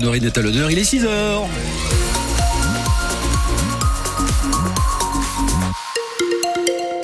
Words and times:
Honorine 0.00 0.26
est 0.26 0.38
à 0.38 0.42
l'honneur. 0.42 0.70
Il 0.70 0.78
est 0.78 0.84
6 0.84 1.04
heures. 1.06 1.48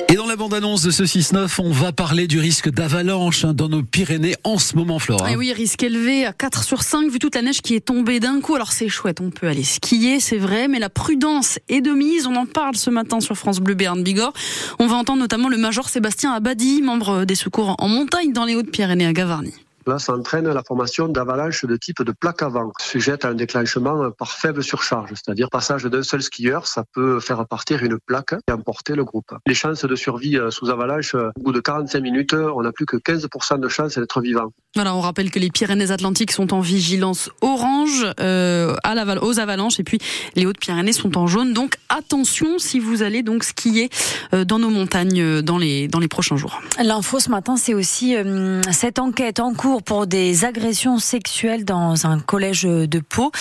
Et 0.07 0.15
dans 0.15 0.25
la 0.25 0.37
bande-annonce 0.37 0.83
de 0.83 0.91
ce 0.91 1.03
6-9, 1.03 1.59
on 1.59 1.71
va 1.71 1.91
parler 1.91 2.25
du 2.27 2.39
risque 2.39 2.69
d'avalanche 2.69 3.43
hein, 3.43 3.53
dans 3.53 3.67
nos 3.67 3.83
Pyrénées 3.83 4.35
en 4.45 4.57
ce 4.57 4.77
moment, 4.77 4.97
Flora. 4.97 5.29
Et 5.29 5.35
oui, 5.35 5.51
risque 5.51 5.83
élevé 5.83 6.25
à 6.25 6.31
4 6.31 6.63
sur 6.63 6.83
5 6.83 7.11
vu 7.11 7.19
toute 7.19 7.35
la 7.35 7.41
neige 7.41 7.61
qui 7.61 7.75
est 7.75 7.81
tombée 7.81 8.21
d'un 8.21 8.39
coup. 8.39 8.55
Alors 8.55 8.71
c'est 8.71 8.87
chouette, 8.87 9.19
on 9.19 9.29
peut 9.29 9.47
aller 9.47 9.63
skier, 9.63 10.21
c'est 10.21 10.37
vrai, 10.37 10.69
mais 10.69 10.79
la 10.79 10.89
prudence 10.89 11.59
est 11.67 11.81
de 11.81 11.91
mise. 11.91 12.27
On 12.27 12.35
en 12.37 12.45
parle 12.45 12.77
ce 12.77 12.89
matin 12.89 13.19
sur 13.19 13.35
France 13.35 13.59
Bleu 13.59 13.73
Béarn 13.73 14.01
Bigorre. 14.03 14.31
On 14.79 14.87
va 14.87 14.95
entendre 14.95 15.19
notamment 15.19 15.49
le 15.49 15.57
major 15.57 15.89
Sébastien 15.89 16.31
Abadi, 16.31 16.81
membre 16.81 17.25
des 17.25 17.35
secours 17.35 17.75
en 17.77 17.89
montagne 17.89 18.31
dans 18.31 18.45
les 18.45 18.55
Hautes-Pyrénées 18.55 19.07
à 19.07 19.11
Gavarnie. 19.11 19.64
Là, 19.87 19.99
ça 19.99 20.13
entraîne 20.13 20.47
la 20.47 20.63
formation 20.63 21.07
d'avalanches 21.07 21.65
de 21.65 21.75
type 21.75 22.01
de 22.01 22.11
plaque 22.11 22.41
avant, 22.41 22.71
sujette 22.79 23.25
à 23.25 23.29
un 23.29 23.35
déclenchement 23.35 24.11
par 24.11 24.31
faible 24.31 24.63
surcharge, 24.63 25.09
c'est-à-dire 25.09 25.49
passage 25.49 25.83
d'un 25.83 26.03
seul 26.03 26.21
skieur, 26.21 26.67
ça 26.67 26.83
peut 26.93 27.19
faire 27.19 27.45
partir 27.47 27.83
une 27.83 27.97
plaque 27.99 28.33
et 28.47 28.51
emporter 28.51 28.95
le 28.95 29.03
groupe. 29.03 29.31
Les 29.45 29.53
chances 29.53 29.85
de 29.85 29.95
survie 29.95 30.37
euh, 30.37 30.51
sous 30.51 30.69
avalanche, 30.69 31.15
euh, 31.15 31.29
au 31.37 31.43
bout 31.43 31.51
de 31.51 31.59
45 31.59 31.99
minutes, 32.01 32.33
on 32.33 32.61
n'a 32.61 32.71
plus 32.71 32.85
que 32.85 32.97
15% 32.97 33.59
de 33.59 33.67
chances 33.67 33.97
d'être 33.97 34.21
vivant. 34.21 34.51
Voilà, 34.75 34.95
on 34.95 35.01
rappelle 35.01 35.31
que 35.31 35.39
les 35.39 35.49
Pyrénées-Atlantiques 35.49 36.31
sont 36.31 36.53
en 36.53 36.59
vigilance 36.59 37.29
orange 37.41 38.05
euh, 38.19 38.75
à 38.83 38.95
la, 38.95 39.23
aux 39.23 39.39
avalanches 39.39 39.79
et 39.79 39.83
puis 39.83 39.99
les 40.35 40.45
Hautes-Pyrénées 40.45 40.93
sont 40.93 41.17
en 41.17 41.27
jaune. 41.27 41.53
Donc 41.53 41.77
attention 41.89 42.59
si 42.59 42.79
vous 42.79 43.03
allez 43.03 43.23
donc 43.23 43.43
skier 43.43 43.89
dans 44.31 44.59
nos 44.59 44.69
montagnes 44.69 45.41
dans 45.41 45.57
les 45.57 45.87
dans 45.87 45.99
les 45.99 46.07
prochains 46.07 46.37
jours. 46.37 46.61
L'info 46.81 47.19
ce 47.19 47.29
matin, 47.29 47.55
c'est 47.57 47.73
aussi 47.73 48.15
euh, 48.15 48.61
cette 48.71 48.99
enquête 48.99 49.39
en 49.39 49.53
cours 49.53 49.74
pour 49.81 50.07
des 50.07 50.45
agressions 50.45 50.99
sexuelles 50.99 51.65
dans 51.65 52.05
un 52.05 52.19
collège 52.19 52.63
de 52.63 52.99
Pau. 52.99 53.31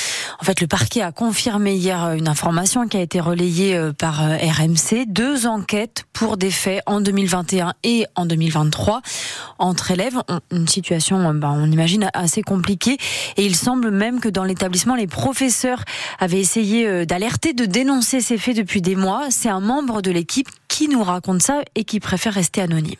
En 0.40 0.44
fait, 0.44 0.60
le 0.60 0.66
parquet 0.66 1.02
a 1.02 1.12
confirmé 1.12 1.74
hier 1.74 2.12
une 2.12 2.28
information 2.28 2.88
qui 2.88 2.96
a 2.96 3.00
été 3.00 3.20
relayée 3.20 3.76
euh, 3.76 3.92
par 3.92 4.22
euh, 4.22 4.36
RMC. 4.36 5.06
Deux 5.06 5.46
enquêtes 5.46 6.04
pour 6.12 6.36
des 6.36 6.50
faits 6.50 6.82
en 6.86 7.00
2021 7.00 7.74
et 7.82 8.06
en 8.14 8.26
2023 8.26 9.02
entre 9.58 9.90
élèves. 9.90 10.18
Une 10.50 10.68
situation, 10.68 11.32
ben, 11.34 11.50
on 11.56 11.70
imagine, 11.70 12.10
assez 12.14 12.42
compliquée. 12.42 12.98
Et 13.36 13.44
il 13.44 13.56
semble 13.56 13.90
même 13.90 14.20
que 14.20 14.28
dans 14.28 14.44
l'établissement, 14.44 14.94
les 14.94 15.06
professeurs 15.06 15.84
avaient 16.18 16.40
essayé 16.40 16.86
euh, 16.86 17.04
d'alerter, 17.04 17.52
de 17.52 17.64
dénoncer 17.64 18.20
ces 18.20 18.38
faits 18.38 18.56
depuis 18.56 18.82
des 18.82 18.96
mois. 18.96 19.26
C'est 19.30 19.48
un 19.50 19.60
membre 19.60 20.02
de 20.02 20.10
l'équipe 20.10 20.48
qui 20.68 20.88
nous 20.88 21.02
raconte 21.02 21.42
ça 21.42 21.62
et 21.74 21.84
qui 21.84 22.00
préfère 22.00 22.34
rester 22.34 22.60
anonyme. 22.60 22.96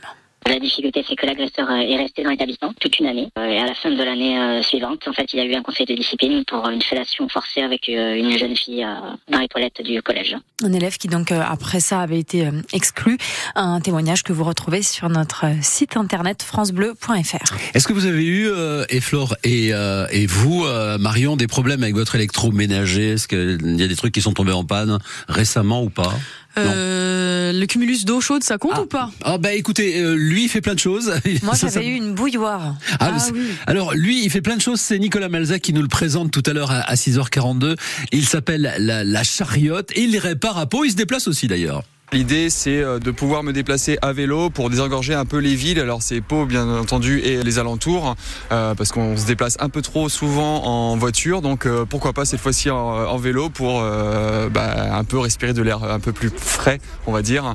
La 0.46 0.58
difficulté, 0.58 1.02
c'est 1.08 1.16
que 1.16 1.24
l'agresseur 1.24 1.70
euh, 1.70 1.78
est 1.78 1.96
resté 1.96 2.22
dans 2.22 2.30
l'établissement 2.30 2.72
toute 2.78 2.98
une 2.98 3.06
année. 3.06 3.28
Euh, 3.38 3.46
et 3.46 3.58
à 3.58 3.66
la 3.66 3.74
fin 3.74 3.90
de 3.90 4.02
l'année 4.02 4.38
euh, 4.38 4.62
suivante, 4.62 5.08
en 5.08 5.12
fait, 5.12 5.32
il 5.32 5.38
y 5.38 5.42
a 5.42 5.44
eu 5.46 5.54
un 5.54 5.62
conseil 5.62 5.86
de 5.86 5.94
discipline 5.94 6.44
pour 6.44 6.68
une 6.68 6.82
fellation 6.82 7.28
forcée 7.28 7.62
avec 7.62 7.88
une 7.88 8.36
jeune 8.36 8.56
fille 8.56 8.86
dans 9.30 9.38
les 9.38 9.48
toilettes 9.48 9.80
du 9.82 10.02
collège. 10.02 10.36
Un 10.62 10.72
élève 10.72 10.96
qui 10.96 11.08
donc 11.08 11.32
après 11.32 11.80
ça 11.80 12.00
avait 12.00 12.18
été 12.18 12.48
exclu. 12.72 13.18
Un 13.54 13.80
témoignage 13.80 14.22
que 14.22 14.32
vous 14.32 14.44
retrouvez 14.44 14.82
sur 14.82 15.08
notre 15.08 15.46
site 15.62 15.96
internet 15.96 16.42
francebleu.fr. 16.42 17.56
Est-ce 17.74 17.86
que 17.86 17.92
vous 17.92 18.06
avez 18.06 18.24
eu, 18.24 18.48
et 18.88 19.00
Flore 19.00 19.36
et, 19.44 19.68
et 19.68 20.26
vous, 20.26 20.64
Marion, 20.98 21.36
des 21.36 21.46
problèmes 21.46 21.82
avec 21.82 21.94
votre 21.94 22.14
électroménager? 22.14 23.10
Est-ce 23.12 23.28
qu'il 23.28 23.80
y 23.80 23.82
a 23.82 23.88
des 23.88 23.96
trucs 23.96 24.14
qui 24.14 24.22
sont 24.22 24.32
tombés 24.32 24.52
en 24.52 24.64
panne 24.64 24.98
récemment 25.28 25.82
ou 25.82 25.90
pas? 25.90 26.12
Euh, 26.58 27.52
le 27.52 27.66
cumulus 27.66 28.04
d'eau 28.04 28.20
chaude, 28.20 28.44
ça 28.44 28.58
compte 28.58 28.72
ah. 28.76 28.82
ou 28.82 28.86
pas? 28.86 29.10
Ah 29.22 29.38
bah 29.38 29.52
écoutez, 29.54 30.00
euh, 30.00 30.14
lui 30.14 30.44
il 30.44 30.48
fait 30.48 30.60
plein 30.60 30.74
de 30.74 30.78
choses. 30.78 31.12
Moi 31.42 31.54
j'avais 31.60 31.86
eu 31.86 31.94
une 31.94 32.14
bouilloire. 32.14 32.76
Ah, 33.00 33.12
ah 33.16 33.26
oui. 33.32 33.40
Alors 33.66 33.94
lui 33.94 34.24
il 34.24 34.30
fait 34.30 34.40
plein 34.40 34.56
de 34.56 34.62
choses. 34.62 34.80
C'est 34.80 34.98
Nicolas 34.98 35.28
Malzac 35.28 35.62
qui 35.62 35.72
nous 35.72 35.82
le 35.82 35.88
présente 35.88 36.30
tout 36.30 36.42
à 36.46 36.52
l'heure 36.52 36.70
à, 36.70 36.94
6h42. 36.94 37.76
Il 38.12 38.26
s'appelle 38.26 38.74
la, 38.78 39.04
la 39.04 39.24
chariote 39.24 39.90
et 39.92 40.02
il 40.02 40.12
les 40.12 40.18
répare 40.18 40.58
à 40.58 40.66
peau. 40.66 40.84
Il 40.84 40.90
se 40.90 40.96
déplace 40.96 41.28
aussi 41.28 41.46
d'ailleurs. 41.46 41.82
L'idée, 42.14 42.48
c'est 42.48 42.80
euh, 42.80 43.00
de 43.00 43.10
pouvoir 43.10 43.42
me 43.42 43.52
déplacer 43.52 43.98
à 44.00 44.12
vélo 44.12 44.48
pour 44.48 44.70
désengorger 44.70 45.14
un 45.14 45.24
peu 45.24 45.38
les 45.38 45.56
villes. 45.56 45.80
Alors, 45.80 46.00
c'est 46.00 46.20
Pau, 46.20 46.46
bien 46.46 46.68
entendu, 46.68 47.18
et 47.18 47.42
les 47.42 47.58
alentours, 47.58 48.14
euh, 48.52 48.76
parce 48.76 48.92
qu'on 48.92 49.16
se 49.16 49.26
déplace 49.26 49.56
un 49.58 49.68
peu 49.68 49.82
trop 49.82 50.08
souvent 50.08 50.62
en 50.62 50.96
voiture. 50.96 51.42
Donc, 51.42 51.66
euh, 51.66 51.84
pourquoi 51.84 52.12
pas 52.12 52.24
cette 52.24 52.38
fois-ci 52.38 52.70
en, 52.70 53.16
vélo 53.16 53.48
pour 53.48 53.80
bah, 53.80 54.96
un 54.96 55.02
peu 55.02 55.18
respirer 55.18 55.54
de 55.54 55.62
l'air 55.62 55.82
un 55.82 55.98
peu 55.98 56.12
plus 56.12 56.30
frais, 56.30 56.78
on 57.08 57.12
va 57.12 57.22
dire. 57.22 57.54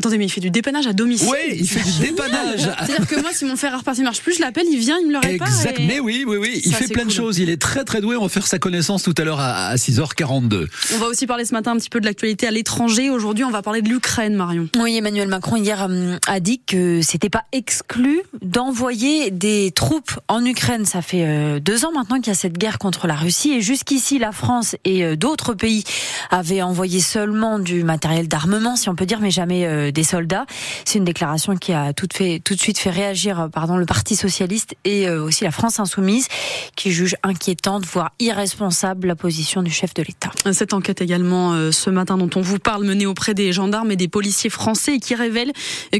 Attendez, 0.00 0.16
mais 0.16 0.24
il 0.24 0.30
fait 0.30 0.40
du 0.40 0.50
dépannage 0.50 0.86
à 0.86 0.94
domicile. 0.94 1.28
Oui, 1.30 1.58
il 1.58 1.68
fait 1.68 1.84
du 1.84 2.08
dépannage. 2.08 2.60
C'est-à-dire 2.86 3.06
que 3.06 3.20
moi, 3.20 3.32
si 3.34 3.44
mon 3.44 3.54
fer 3.54 3.74
à 3.74 3.76
repasser 3.76 4.02
marche 4.02 4.22
plus, 4.22 4.34
je 4.34 4.40
l'appelle, 4.40 4.64
il 4.72 4.78
vient, 4.78 4.96
il 4.98 5.08
me 5.08 5.12
le 5.12 5.18
répare. 5.18 5.46
Exact. 5.46 5.78
Mais 5.78 6.00
oui, 6.00 6.24
oui, 6.26 6.38
oui. 6.38 6.62
Il 6.64 6.74
fait 6.74 6.88
plein 6.88 7.04
de 7.04 7.10
choses. 7.10 7.38
Il 7.38 7.50
est 7.50 7.60
très, 7.60 7.84
très 7.84 8.00
doué. 8.00 8.16
On 8.16 8.22
va 8.22 8.30
faire 8.30 8.46
sa 8.46 8.58
connaissance 8.58 9.02
tout 9.02 9.12
à 9.18 9.24
l'heure 9.24 9.40
à 9.40 9.74
6h42. 9.74 10.68
On 10.94 10.98
va 10.98 11.06
aussi 11.06 11.26
parler 11.26 11.44
ce 11.44 11.52
matin 11.52 11.72
un 11.72 11.76
petit 11.76 11.90
peu 11.90 12.00
de 12.00 12.06
l'actualité 12.06 12.46
à 12.46 12.50
l'étranger. 12.50 13.10
Aujourd'hui, 13.10 13.44
on 13.44 13.50
va 13.50 13.60
parler 13.60 13.82
de 13.82 13.90
l'Ukraine, 13.90 14.34
Marion. 14.36 14.70
Oui, 14.78 14.96
Emmanuel 14.96 15.28
Macron 15.28 15.56
hier 15.56 15.86
euh, 15.90 16.16
a 16.26 16.40
dit 16.40 16.62
que 16.66 17.02
c'était 17.02 17.28
pas 17.28 17.44
exclu 17.52 18.22
d'envoyer 18.40 19.30
des 19.30 19.70
troupes 19.70 20.18
en 20.28 20.42
Ukraine. 20.46 20.86
Ça 20.86 21.02
fait 21.02 21.26
euh, 21.26 21.60
deux 21.60 21.84
ans 21.84 21.92
maintenant 21.92 22.16
qu'il 22.16 22.28
y 22.28 22.30
a 22.30 22.34
cette 22.34 22.56
guerre 22.56 22.78
contre 22.78 23.06
la 23.06 23.16
Russie 23.16 23.52
et 23.52 23.60
jusqu'ici, 23.60 24.18
la 24.18 24.32
France 24.32 24.76
et 24.86 25.04
euh, 25.04 25.14
d'autres 25.14 25.52
pays 25.52 25.84
avaient 26.30 26.62
envoyé 26.62 27.00
seulement 27.00 27.58
du 27.58 27.84
matériel 27.84 28.28
d'armement, 28.28 28.76
si 28.76 28.88
on 28.88 28.94
peut 28.94 29.04
dire, 29.04 29.20
mais 29.20 29.30
jamais 29.30 29.89
des 29.92 30.04
soldats. 30.04 30.46
C'est 30.84 30.98
une 30.98 31.04
déclaration 31.04 31.56
qui 31.56 31.72
a 31.72 31.92
tout, 31.92 32.08
fait, 32.12 32.40
tout 32.44 32.54
de 32.54 32.60
suite 32.60 32.78
fait 32.78 32.90
réagir 32.90 33.48
pardon, 33.52 33.76
le 33.76 33.86
Parti 33.86 34.16
socialiste 34.16 34.74
et 34.84 35.08
euh, 35.08 35.22
aussi 35.22 35.44
la 35.44 35.50
France 35.50 35.80
insoumise, 35.80 36.28
qui 36.76 36.92
juge 36.92 37.16
inquiétante, 37.22 37.84
voire 37.86 38.12
irresponsable, 38.18 39.08
la 39.08 39.16
position 39.16 39.62
du 39.62 39.70
chef 39.70 39.94
de 39.94 40.02
l'État. 40.02 40.30
Cette 40.52 40.74
enquête 40.74 41.00
également 41.00 41.52
euh, 41.52 41.72
ce 41.72 41.90
matin 41.90 42.16
dont 42.16 42.30
on 42.36 42.40
vous 42.40 42.58
parle, 42.58 42.84
menée 42.84 43.06
auprès 43.06 43.34
des 43.34 43.52
gendarmes 43.52 43.90
et 43.90 43.96
des 43.96 44.08
policiers 44.08 44.50
français, 44.50 44.96
et 44.96 45.00
qui 45.00 45.14
révèle 45.14 45.52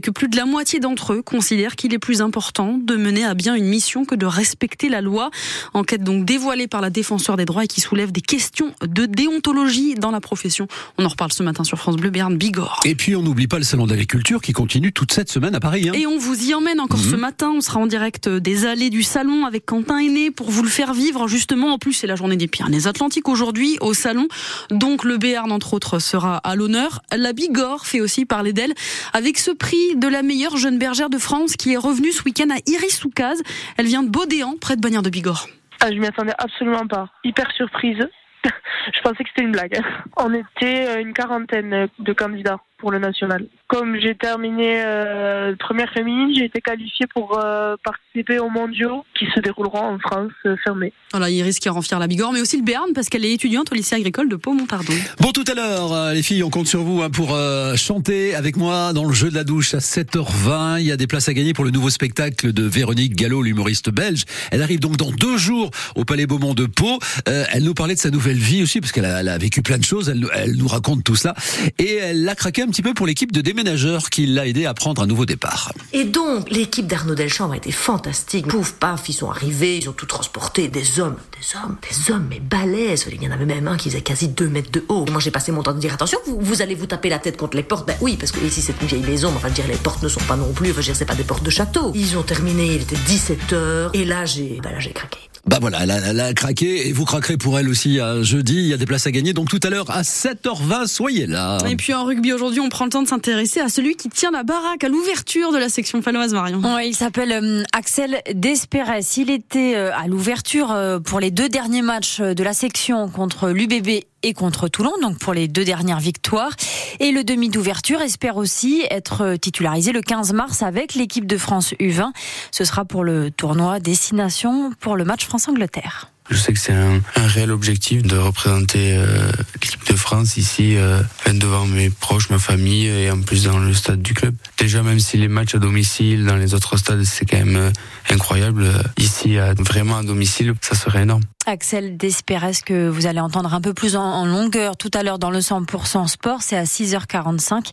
que 0.02 0.10
plus 0.10 0.28
de 0.28 0.36
la 0.36 0.46
moitié 0.46 0.80
d'entre 0.80 1.14
eux 1.14 1.22
considèrent 1.22 1.76
qu'il 1.76 1.94
est 1.94 1.98
plus 1.98 2.22
important 2.22 2.78
de 2.78 2.96
mener 2.96 3.24
à 3.24 3.34
bien 3.34 3.54
une 3.54 3.66
mission 3.66 4.04
que 4.04 4.14
de 4.14 4.26
respecter 4.26 4.88
la 4.88 5.00
loi. 5.00 5.30
Enquête 5.74 6.02
donc 6.02 6.24
dévoilée 6.24 6.68
par 6.68 6.80
la 6.80 6.90
défenseur 6.90 7.36
des 7.36 7.44
droits 7.44 7.64
et 7.64 7.68
qui 7.68 7.80
soulève 7.80 8.12
des 8.12 8.20
questions 8.20 8.72
de 8.82 9.06
déontologie 9.06 9.94
dans 9.94 10.10
la 10.10 10.20
profession. 10.20 10.66
On 10.98 11.04
en 11.04 11.08
reparle 11.08 11.32
ce 11.32 11.42
matin 11.42 11.64
sur 11.64 11.78
France 11.78 11.96
Bleu 11.96 12.10
Béarn 12.10 12.36
Bigorre. 12.36 12.80
Et 12.84 12.94
puis 12.94 13.16
on 13.16 13.22
n'oublie 13.22 13.46
pas 13.46 13.58
le 13.58 13.64
salon 13.64 13.79
d'agriculture 13.86 14.40
qui 14.40 14.52
continue 14.52 14.92
toute 14.92 15.12
cette 15.12 15.30
semaine 15.30 15.54
à 15.54 15.60
Paris. 15.60 15.88
Hein. 15.88 15.92
Et 15.94 16.06
on 16.06 16.18
vous 16.18 16.48
y 16.48 16.54
emmène 16.54 16.80
encore 16.80 17.00
ce 17.00 17.14
mhm. 17.14 17.20
matin. 17.20 17.52
On 17.54 17.60
sera 17.60 17.80
en 17.80 17.86
direct 17.86 18.28
des 18.28 18.66
allées 18.66 18.90
du 18.90 19.02
salon 19.02 19.46
avec 19.46 19.66
Quentin 19.66 19.98
Aîné 19.98 20.30
pour 20.30 20.50
vous 20.50 20.62
le 20.62 20.68
faire 20.68 20.92
vivre. 20.92 21.28
Justement, 21.28 21.72
en 21.72 21.78
plus, 21.78 21.92
c'est 21.92 22.06
la 22.06 22.16
journée 22.16 22.36
des 22.36 22.48
Pyrénées-Atlantiques 22.48 23.28
aujourd'hui 23.28 23.76
au 23.80 23.94
salon. 23.94 24.28
Donc 24.70 25.04
le 25.04 25.18
Béarn, 25.18 25.52
entre 25.52 25.74
autres, 25.74 25.98
sera 25.98 26.38
à 26.38 26.56
l'honneur. 26.56 27.02
La 27.16 27.32
Bigorre 27.32 27.86
fait 27.86 28.00
aussi 28.00 28.24
parler 28.24 28.52
d'elle 28.52 28.74
avec 29.12 29.38
ce 29.38 29.50
prix 29.50 29.96
de 29.96 30.08
la 30.08 30.22
meilleure 30.22 30.56
jeune 30.56 30.78
bergère 30.78 31.10
de 31.10 31.18
France 31.18 31.56
qui 31.56 31.72
est 31.72 31.76
revenue 31.76 32.12
ce 32.12 32.22
week-end 32.24 32.48
à 32.50 32.58
Iris-Soukaz. 32.66 33.42
Elle 33.76 33.86
vient 33.86 34.02
de 34.02 34.08
Baudéan, 34.08 34.54
près 34.60 34.76
de 34.76 34.80
Bagnères 34.80 35.02
de 35.02 35.10
Bigorre. 35.10 35.48
Ah, 35.80 35.88
je 35.90 35.96
m'y 35.96 36.06
attendais 36.06 36.34
absolument 36.38 36.86
pas. 36.86 37.08
Hyper 37.24 37.50
surprise. 37.52 37.98
je 38.44 39.00
pensais 39.02 39.24
que 39.24 39.30
c'était 39.34 39.46
une 39.46 39.52
blague. 39.52 39.80
On 40.16 40.32
était 40.32 40.88
euh, 40.88 41.00
une 41.00 41.12
quarantaine 41.12 41.88
de 41.98 42.12
candidats 42.12 42.60
pour 42.80 42.90
le 42.90 42.98
national. 42.98 43.46
Comme 43.68 43.96
j'ai 44.00 44.14
terminé 44.14 44.82
euh, 44.84 45.54
première 45.58 45.92
féminine, 45.92 46.34
j'ai 46.36 46.46
été 46.46 46.60
qualifiée 46.60 47.06
pour 47.14 47.38
euh, 47.38 47.76
participer 47.84 48.38
aux 48.38 48.48
mondiaux 48.48 49.04
qui 49.16 49.26
se 49.34 49.40
dérouleront 49.40 49.94
en 49.94 49.98
France 49.98 50.32
euh, 50.46 50.56
fermée. 50.64 50.92
Voilà, 51.12 51.30
Iris 51.30 51.58
qui 51.58 51.68
rend 51.68 51.82
fière 51.82 51.98
la 51.98 52.06
Bigorre, 52.06 52.32
mais 52.32 52.40
aussi 52.40 52.56
le 52.56 52.64
Béarn 52.64 52.92
parce 52.94 53.08
qu'elle 53.08 53.24
est 53.24 53.32
étudiante 53.32 53.70
au 53.70 53.74
lycée 53.74 53.94
agricole 53.94 54.28
de 54.28 54.36
Pau-Montardon. 54.36 54.92
Bon, 55.20 55.30
tout 55.32 55.44
à 55.46 55.54
l'heure, 55.54 55.92
euh, 55.92 56.12
les 56.12 56.22
filles, 56.22 56.42
on 56.42 56.50
compte 56.50 56.66
sur 56.66 56.82
vous 56.82 57.02
hein, 57.02 57.10
pour 57.10 57.36
chanter 57.76 58.34
avec 58.34 58.56
moi 58.56 58.92
dans 58.92 59.04
le 59.04 59.12
jeu 59.12 59.30
de 59.30 59.34
la 59.34 59.44
douche 59.44 59.74
à 59.74 59.78
7h20. 59.78 60.80
Il 60.80 60.86
y 60.86 60.92
a 60.92 60.96
des 60.96 61.06
places 61.06 61.28
à 61.28 61.34
gagner 61.34 61.52
pour 61.52 61.64
le 61.64 61.70
nouveau 61.70 61.90
spectacle 61.90 62.52
de 62.52 62.62
Véronique 62.64 63.14
Gallo, 63.14 63.42
l'humoriste 63.42 63.90
belge. 63.90 64.24
Elle 64.50 64.62
arrive 64.62 64.80
donc 64.80 64.96
dans 64.96 65.10
deux 65.10 65.36
jours 65.36 65.70
au 65.94 66.04
Palais 66.04 66.26
Beaumont 66.26 66.54
de 66.54 66.66
Pau. 66.66 66.98
elle 67.26 67.64
nous 67.64 67.74
parlait 67.74 67.94
de 67.94 68.00
sa 68.00 68.10
nouvelle 68.10 68.38
vie 68.38 68.62
aussi 68.62 68.80
parce 68.80 68.92
qu'elle 68.92 69.04
a, 69.04 69.18
a, 69.18 69.38
vécu 69.38 69.62
plein 69.62 69.78
de 69.78 69.84
choses. 69.84 70.08
Elle, 70.08 70.26
elle 70.34 70.56
nous 70.56 70.68
raconte 70.68 71.04
tout 71.04 71.16
ça 71.16 71.34
et 71.78 71.96
elle 71.96 72.24
l'a 72.24 72.34
craqué 72.34 72.62
un 72.62 72.69
un 72.69 72.69
petit 72.70 72.82
peu 72.82 72.94
pour 72.94 73.06
l'équipe 73.06 73.32
de 73.32 73.40
déménageurs 73.40 74.10
qui 74.10 74.26
l'a 74.26 74.46
aidé 74.46 74.66
à 74.66 74.74
prendre 74.74 75.02
un 75.02 75.06
nouveau 75.06 75.26
départ. 75.26 75.72
Et 75.92 76.04
donc, 76.04 76.50
l'équipe 76.50 76.86
d'Arnaud 76.86 77.14
Delchambre 77.14 77.54
a 77.54 77.56
été 77.56 77.72
fantastique. 77.72 78.46
Pouf, 78.46 78.72
paf, 78.72 79.08
ils 79.08 79.12
sont 79.12 79.30
arrivés, 79.30 79.78
ils 79.78 79.88
ont 79.88 79.92
tout 79.92 80.06
transporté. 80.06 80.68
Des 80.68 81.00
hommes, 81.00 81.16
des 81.38 81.56
hommes, 81.56 81.76
des 81.82 82.12
hommes, 82.12 82.26
mais 82.30 82.40
balèzes. 82.40 83.06
Il 83.12 83.22
y 83.22 83.28
en 83.28 83.32
avait 83.32 83.46
même 83.46 83.68
un 83.68 83.76
qui 83.76 83.90
faisait 83.90 84.02
quasi 84.02 84.28
2 84.28 84.48
mètres 84.48 84.70
de 84.70 84.84
haut. 84.88 85.04
Moi, 85.10 85.20
j'ai 85.20 85.30
passé 85.30 85.52
mon 85.52 85.62
temps 85.62 85.74
de 85.74 85.80
dire 85.80 85.94
attention, 85.94 86.18
vous, 86.26 86.62
allez 86.62 86.74
vous 86.74 86.86
taper 86.86 87.08
la 87.08 87.18
tête 87.18 87.36
contre 87.36 87.56
les 87.56 87.62
portes. 87.62 87.86
Ben 87.86 87.96
oui, 88.00 88.16
parce 88.18 88.32
que 88.32 88.44
ici, 88.44 88.62
c'est 88.62 88.80
une 88.80 88.86
vieille 88.86 89.02
maison. 89.02 89.32
Enfin, 89.34 89.50
dire, 89.50 89.66
les 89.68 89.76
portes 89.76 90.02
ne 90.02 90.08
sont 90.08 90.20
pas 90.20 90.36
non 90.36 90.52
plus. 90.52 90.70
Enfin, 90.70 90.80
dire, 90.80 90.96
c'est 90.96 91.04
pas 91.04 91.14
des 91.14 91.24
portes 91.24 91.44
de 91.44 91.50
château. 91.50 91.92
Ils 91.94 92.16
ont 92.16 92.22
terminé, 92.22 92.74
il 92.74 92.82
était 92.82 92.96
17h. 92.96 93.90
Et 93.94 94.04
là, 94.04 94.24
j'ai, 94.24 94.60
ben 94.62 94.70
là, 94.70 94.78
j'ai 94.78 94.92
craqué. 94.92 95.29
Bah 95.46 95.58
voilà, 95.60 95.80
elle 95.82 96.20
a, 96.20 96.34
craqué 96.34 96.88
et 96.88 96.92
vous 96.92 97.04
craquerez 97.04 97.36
pour 97.36 97.58
elle 97.58 97.68
aussi 97.68 97.98
jeudi. 98.22 98.56
Il 98.56 98.66
y 98.66 98.74
a 98.74 98.76
des 98.76 98.86
places 98.86 99.06
à 99.06 99.10
gagner. 99.10 99.32
Donc 99.32 99.48
tout 99.48 99.60
à 99.62 99.70
l'heure 99.70 99.90
à 99.90 100.02
7h20, 100.02 100.86
soyez 100.86 101.26
là. 101.26 101.58
Et 101.68 101.76
puis 101.76 101.94
en 101.94 102.04
rugby 102.04 102.32
aujourd'hui, 102.32 102.60
on 102.60 102.68
prend 102.68 102.84
le 102.84 102.90
temps 102.90 103.02
de 103.02 103.08
s'intéresser 103.08 103.60
à 103.60 103.68
celui 103.68 103.96
qui 103.96 104.08
tient 104.08 104.30
la 104.30 104.42
baraque 104.42 104.84
à 104.84 104.88
l'ouverture 104.88 105.52
de 105.52 105.58
la 105.58 105.68
section 105.68 106.02
paloise 106.02 106.32
Marion. 106.32 106.60
Ouais, 106.74 106.88
il 106.88 106.94
s'appelle 106.94 107.32
euh, 107.32 107.62
Axel 107.72 108.22
Desperes. 108.34 109.00
Il 109.16 109.30
était 109.30 109.74
euh, 109.76 109.90
à 109.94 110.06
l'ouverture 110.06 110.72
euh, 110.72 110.98
pour 110.98 111.20
les 111.20 111.30
deux 111.30 111.48
derniers 111.48 111.82
matchs 111.82 112.20
de 112.20 112.42
la 112.42 112.52
section 112.52 113.08
contre 113.08 113.50
l'UBB 113.50 114.04
et 114.22 114.34
contre 114.34 114.68
Toulon, 114.68 114.92
donc 115.02 115.18
pour 115.18 115.34
les 115.34 115.48
deux 115.48 115.64
dernières 115.64 116.00
victoires. 116.00 116.52
Et 116.98 117.12
le 117.12 117.24
demi 117.24 117.48
d'ouverture 117.48 118.00
espère 118.00 118.36
aussi 118.36 118.84
être 118.90 119.36
titularisé 119.36 119.92
le 119.92 120.02
15 120.02 120.32
mars 120.32 120.62
avec 120.62 120.94
l'équipe 120.94 121.26
de 121.26 121.36
France 121.36 121.74
U20. 121.80 122.10
Ce 122.50 122.64
sera 122.64 122.84
pour 122.84 123.04
le 123.04 123.30
tournoi 123.30 123.80
Destination 123.80 124.72
pour 124.80 124.96
le 124.96 125.04
match 125.04 125.26
France-Angleterre. 125.26 126.10
Je 126.30 126.36
sais 126.36 126.52
que 126.52 126.60
c'est 126.60 126.72
un, 126.72 127.00
réel 127.16 127.50
objectif 127.50 128.02
de 128.02 128.16
représenter 128.16 128.94
euh, 128.96 129.32
l'équipe 129.54 129.84
de 129.88 129.96
France 129.96 130.36
ici, 130.36 130.76
euh, 130.76 131.02
devant 131.26 131.66
mes 131.66 131.90
proches, 131.90 132.30
ma 132.30 132.38
famille 132.38 132.86
et 132.86 133.10
en 133.10 133.20
plus 133.20 133.44
dans 133.44 133.58
le 133.58 133.74
stade 133.74 134.00
du 134.00 134.14
club. 134.14 134.34
Déjà, 134.56 134.82
même 134.82 135.00
si 135.00 135.16
les 135.16 135.26
matchs 135.26 135.56
à 135.56 135.58
domicile, 135.58 136.24
dans 136.24 136.36
les 136.36 136.54
autres 136.54 136.76
stades, 136.76 137.02
c'est 137.02 137.24
quand 137.24 137.38
même 137.38 137.56
euh, 137.56 137.70
incroyable, 138.10 138.62
euh, 138.62 138.82
ici, 138.96 139.38
vraiment 139.58 139.96
à 139.98 140.02
domicile, 140.04 140.54
ça 140.60 140.76
serait 140.76 141.02
énorme. 141.02 141.22
Axel 141.46 141.96
Desperes 141.96 142.62
que 142.66 142.88
vous 142.88 143.06
allez 143.06 143.18
entendre 143.18 143.54
un 143.54 143.62
peu 143.62 143.72
plus 143.72 143.96
en, 143.96 144.26
longueur 144.26 144.76
tout 144.76 144.90
à 144.92 145.02
l'heure 145.02 145.18
dans 145.18 145.30
le 145.30 145.38
100% 145.38 146.06
sport. 146.06 146.42
C'est 146.42 146.56
à 146.56 146.64
6h45. 146.64 147.68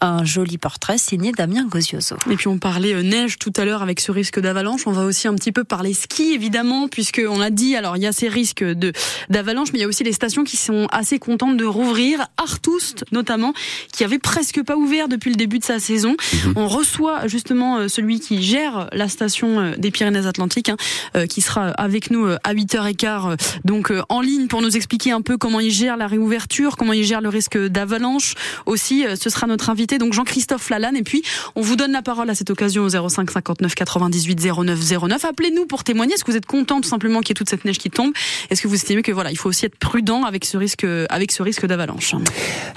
Un 0.00 0.24
joli 0.24 0.56
portrait 0.56 0.96
signé 0.96 1.30
Damien 1.32 1.66
Gozioso. 1.66 2.16
Et 2.30 2.36
puis 2.36 2.48
on 2.48 2.58
parlait 2.58 2.94
euh, 2.94 3.02
neige 3.02 3.38
tout 3.38 3.52
à 3.56 3.66
l'heure 3.66 3.82
avec 3.82 4.00
ce 4.00 4.10
risque 4.10 4.40
d'avalanche. 4.40 4.86
On 4.86 4.92
va 4.92 5.04
aussi 5.04 5.28
un 5.28 5.34
petit 5.34 5.52
peu 5.52 5.64
parler 5.64 5.92
ski 5.92 6.32
évidemment 6.32 6.88
puisque 6.88 7.20
on 7.28 7.42
a 7.42 7.50
dit 7.50 7.76
alors 7.76 7.98
il 7.98 8.02
y 8.02 8.06
a 8.06 8.12
ces 8.12 8.28
risques 8.28 8.64
de 8.64 8.92
d'avalanche 9.28 9.68
mais 9.72 9.80
il 9.80 9.82
y 9.82 9.84
a 9.84 9.88
aussi 9.88 10.02
les 10.02 10.12
stations 10.12 10.42
qui 10.42 10.56
sont 10.56 10.88
assez 10.90 11.18
contentes 11.18 11.58
de 11.58 11.66
rouvrir. 11.66 12.26
Artoust 12.38 13.04
notamment 13.12 13.52
qui 13.92 14.02
avait 14.02 14.18
presque 14.18 14.62
pas 14.62 14.76
ouvert 14.76 15.08
depuis 15.08 15.30
le 15.30 15.36
début 15.36 15.58
de 15.58 15.64
sa 15.64 15.78
saison. 15.78 16.16
Mhm. 16.46 16.54
On 16.56 16.68
reçoit 16.68 17.26
justement 17.28 17.76
euh, 17.76 17.88
celui 17.88 18.18
qui 18.18 18.42
gère 18.42 18.88
la 18.92 19.08
station 19.08 19.60
euh, 19.60 19.76
des 19.76 19.90
Pyrénées-Atlantiques 19.90 20.70
hein, 20.70 21.26
qui 21.26 21.42
sera 21.42 21.68
avec 21.70 22.10
nous 22.10 22.26
à 22.26 22.54
8h15 22.54 23.10
euh, 23.28 23.36
donc 23.64 23.90
euh, 23.90 24.02
en 24.08 24.20
ligne 24.20 24.46
pour 24.46 24.62
nous 24.62 24.76
expliquer 24.76 25.12
un 25.12 25.22
peu 25.22 25.36
comment 25.36 25.60
il 25.60 25.70
gère 25.70 25.96
la 25.96 26.06
réouverture, 26.06 26.76
comment 26.76 26.92
il 26.92 27.04
gère 27.04 27.20
le 27.20 27.28
risque 27.28 27.58
d'avalanche. 27.58 28.34
Aussi, 28.66 29.06
euh, 29.06 29.16
ce 29.16 29.30
sera 29.30 29.46
notre 29.46 29.70
invité, 29.70 29.98
donc 29.98 30.12
Jean-Christophe 30.12 30.70
Lalanne. 30.70 30.96
Et 30.96 31.02
puis, 31.02 31.22
on 31.56 31.60
vous 31.60 31.76
donne 31.76 31.92
la 31.92 32.02
parole 32.02 32.30
à 32.30 32.34
cette 32.34 32.50
occasion 32.50 32.84
au 32.84 33.08
05 33.08 33.30
59 33.30 33.74
98 33.74 34.40
09 34.64 34.78
09. 35.08 35.24
Appelez-nous 35.24 35.66
pour 35.66 35.84
témoigner. 35.84 36.14
Est-ce 36.14 36.24
que 36.24 36.30
vous 36.30 36.36
êtes 36.36 36.46
content 36.46 36.80
tout 36.80 36.88
simplement 36.88 37.20
qu'il 37.20 37.30
y 37.30 37.32
ait 37.32 37.34
toute 37.34 37.50
cette 37.50 37.64
neige 37.64 37.78
qui 37.78 37.90
tombe? 37.90 38.12
Est-ce 38.50 38.62
que 38.62 38.68
vous 38.68 38.74
estimez 38.74 39.02
que 39.02 39.12
voilà, 39.12 39.30
il 39.30 39.36
faut 39.36 39.48
aussi 39.48 39.66
être 39.66 39.76
prudent 39.76 40.24
avec 40.24 40.44
ce 40.44 40.56
risque, 40.56 40.86
avec 41.08 41.32
ce 41.32 41.42
risque 41.42 41.66
d'avalanche? 41.66 42.14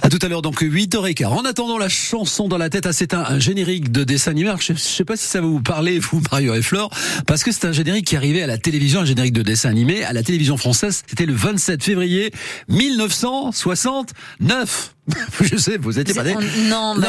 À 0.02 0.10
tout 0.10 0.20
à 0.22 0.28
l'heure, 0.28 0.42
donc 0.42 0.62
8h15. 0.62 1.26
En 1.26 1.46
attendant 1.46 1.78
la 1.78 1.90
chanson 1.90 2.48
dans 2.48 2.58
la 2.58 2.70
tête, 2.70 2.86
ah, 2.86 2.94
c'est 2.94 3.14
un, 3.14 3.40
générique 3.40 3.92
de 3.92 4.04
dessin 4.04 4.32
animé. 4.32 4.52
Je, 4.60 4.74
ne 4.74 4.78
sais 4.78 5.06
pas 5.06 5.16
si 5.16 5.26
ça 5.26 5.42
va 5.42 5.48
vous 5.48 5.62
parler, 5.62 6.00
vous, 6.00 6.22
Mario 6.32 6.54
et 6.54 6.62
Flore, 6.62 6.90
parce 7.28 7.44
que 7.44 7.52
c'est 7.52 7.66
un 7.66 7.72
générique 7.72 8.08
qui 8.08 8.16
arrivait 8.16 8.42
à 8.42 8.48
la 8.48 8.58
télévision, 8.58 9.02
un 9.02 9.06
générique 9.06 9.34
de 9.34 9.42
dessin 9.42 9.70
animé 9.70 10.04
à 10.04 10.14
la 10.14 10.23
télévision 10.24 10.58
française. 10.58 11.04
C'était 11.08 11.26
le 11.26 11.34
27 11.34 11.84
février 11.84 12.32
1969. 12.70 14.96
Je 15.42 15.58
sais, 15.58 15.78
vous 15.78 16.00
étiez 16.00 16.14
pas 16.14 16.24
né. 16.24 16.34
Non, 16.70 16.96
mais, 16.96 17.08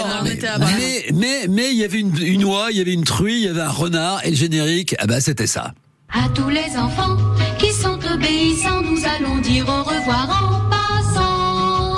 mais, 1.13 1.47
mais, 1.49 1.71
il 1.71 1.77
y 1.79 1.85
avait 1.85 2.01
une, 2.01 2.17
une 2.21 2.45
oie, 2.45 2.69
il 2.71 2.79
y 2.79 2.81
avait 2.81 2.93
une 2.93 3.05
truie, 3.05 3.37
il 3.37 3.45
y 3.45 3.49
avait 3.49 3.61
un 3.61 3.71
renard 3.71 4.25
et 4.25 4.31
le 4.31 4.37
générique, 4.37 4.97
ah 4.99 5.07
ben 5.07 5.21
c'était 5.21 5.47
ça. 5.47 5.73
À 6.13 6.29
tous 6.29 6.49
les 6.49 6.77
enfants 6.77 7.17
qui 7.59 7.73
sont 7.73 7.99
obéissants, 8.13 8.83
nous 8.83 9.01
allons 9.05 9.39
dire 9.39 9.67
au 9.69 9.83
revoir 9.83 10.29
en 10.43 10.61
passant. 10.71 11.95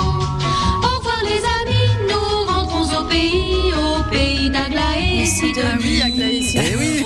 Au 0.83 0.97
revoir 0.97 1.21
les 1.23 1.41
amis, 1.61 1.89
nous 2.09 2.45
rentrons 2.51 2.87
au 2.99 3.03
pays, 3.05 3.71
au 3.73 4.03
pays 4.09 4.49
d'Aglaé. 4.49 5.25
Eh 6.55 6.75
oui. 6.77 7.03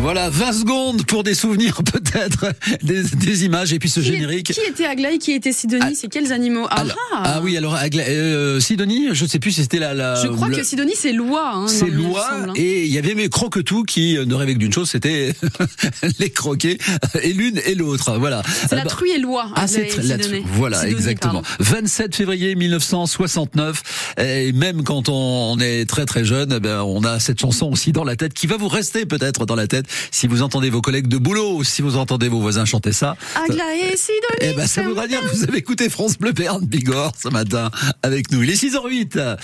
Voilà, 0.00 0.30
20 0.30 0.52
secondes 0.52 1.06
pour 1.06 1.22
des 1.22 1.34
souvenirs 1.34 1.80
peut-être, 1.92 2.52
des, 2.82 3.44
images 3.44 3.72
et 3.72 3.78
puis 3.78 3.88
ce 3.88 4.00
générique. 4.00 4.52
qui 4.52 4.60
était 4.68 4.84
Aglaé, 4.84 5.18
qui 5.18 5.30
était 5.30 5.52
Sidonie, 5.52 5.84
ah, 5.86 5.92
c'est 5.94 6.08
quels 6.08 6.32
animaux 6.32 6.66
ah, 6.70 6.84
ah, 7.12 7.40
oui, 7.40 7.56
alors 7.56 7.76
euh, 7.76 8.58
Sidonie, 8.58 9.10
je 9.12 9.22
ne 9.22 9.28
sais 9.28 9.38
plus 9.38 9.52
si 9.52 9.62
c'était 9.62 9.78
la, 9.78 10.16
Je 10.16 10.26
crois 10.26 10.50
que 10.50 10.64
Sidonie 10.64 10.94
c'est 10.96 11.12
Loi. 11.12 11.52
Hein, 11.54 11.68
c'est 11.68 11.88
Loi 11.88 12.28
hein. 12.32 12.52
et 12.56 12.84
il 12.84 12.92
y 12.92 12.98
avait 12.98 13.14
mes 13.14 13.28
croquetous 13.28 13.84
qui 13.84 14.18
ne 14.18 14.34
rêvaient 14.34 14.54
que 14.54 14.58
d'une 14.58 14.72
chose, 14.72 14.90
c'était 14.90 15.32
les 16.18 16.30
croquer 16.30 16.78
et 17.22 17.32
l'une 17.32 17.60
et 17.64 17.76
l'autre. 17.76 18.18
Voilà. 18.18 18.42
C'est 18.68 18.74
la 18.74 18.84
truie 18.84 19.12
et 19.12 19.18
Loi. 19.18 19.50
Ah, 19.54 19.68
c'est 19.68 19.96
la 20.02 20.18
truie. 20.18 20.42
Voilà, 20.44 20.88
exactement. 20.88 21.42
27 21.60 22.16
février 22.16 22.56
1969 22.56 24.14
et 24.18 24.52
même 24.52 24.82
quand 24.82 25.08
on, 25.08 25.58
est 25.60 25.88
très 25.88 26.06
très 26.06 26.24
jeune, 26.24 26.54
eh 26.56 26.60
ben, 26.60 26.80
on 26.80 27.04
a 27.04 27.20
cette 27.20 27.40
chanson 27.40 27.70
aussi 27.70 27.92
dans 27.92 28.04
la 28.04 28.16
tête 28.16 28.34
qui 28.34 28.48
va 28.48 28.56
vous 28.56 28.68
rester 28.68 29.06
peut-être 29.18 29.44
dans 29.44 29.56
la 29.56 29.66
tête 29.66 29.84
si 30.10 30.26
vous 30.26 30.40
entendez 30.40 30.70
vos 30.70 30.80
collègues 30.80 31.06
de 31.06 31.18
boulot, 31.18 31.62
si 31.64 31.82
vous 31.82 31.98
entendez 31.98 32.28
vos 32.28 32.40
voisins 32.40 32.64
chanter 32.64 32.92
ça. 32.92 33.14
Aglaé, 33.34 33.94
Sidonie. 33.94 34.22
Eh 34.40 34.54
ben, 34.54 34.66
ça 34.66 34.82
voudra 34.82 35.06
dire 35.06 35.20
que 35.20 35.36
vous 35.36 35.42
avez 35.44 35.58
écouté 35.58 35.90
France 35.90 36.16
Bleu 36.18 36.32
Berne 36.32 36.64
Bigorre 36.64 37.12
ce 37.22 37.28
matin 37.28 37.70
avec 38.02 38.32
nous. 38.32 38.42
Il 38.42 38.48
est 38.48 38.62
6h08. 38.62 39.36